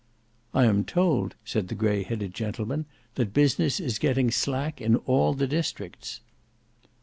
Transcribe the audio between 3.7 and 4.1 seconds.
is